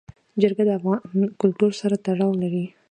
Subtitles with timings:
[0.41, 0.99] جلګه د افغان
[1.41, 2.65] کلتور سره تړاو لري.